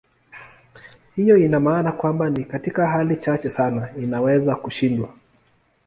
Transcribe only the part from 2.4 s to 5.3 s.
katika hali chache sana inaweza kushindwa.